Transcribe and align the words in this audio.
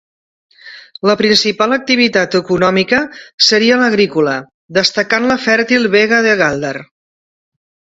La 1.09 1.15
principal 1.19 1.75
activitat 1.77 2.37
econòmica 2.39 3.03
seria 3.49 3.77
l'agrícola, 3.83 4.35
destacant 4.81 5.31
la 5.35 5.39
fèrtil 5.47 5.89
Vega 5.99 6.25
de 6.31 6.35
Gáldar. 6.45 6.75